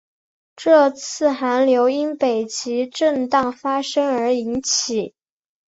[0.55, 5.13] 这次寒流因北极震荡发生而引起。